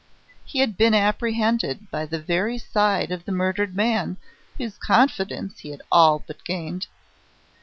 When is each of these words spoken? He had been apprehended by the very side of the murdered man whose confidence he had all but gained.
He 0.43 0.57
had 0.61 0.77
been 0.77 0.95
apprehended 0.95 1.91
by 1.91 2.07
the 2.07 2.17
very 2.17 2.57
side 2.57 3.11
of 3.11 3.23
the 3.23 3.31
murdered 3.31 3.75
man 3.75 4.17
whose 4.57 4.79
confidence 4.79 5.59
he 5.59 5.69
had 5.69 5.83
all 5.91 6.23
but 6.25 6.43
gained. 6.43 6.87